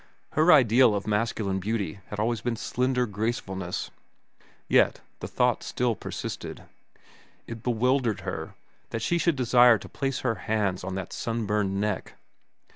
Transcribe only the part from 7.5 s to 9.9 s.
bewildered her that she should desire to